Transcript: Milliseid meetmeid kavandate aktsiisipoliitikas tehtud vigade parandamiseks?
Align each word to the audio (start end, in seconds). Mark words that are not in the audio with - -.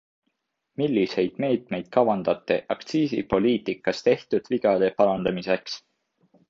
Milliseid 0.81 1.35
meetmeid 1.43 1.91
kavandate 1.97 2.59
aktsiisipoliitikas 2.77 4.03
tehtud 4.09 4.53
vigade 4.55 4.93
parandamiseks? 5.03 5.83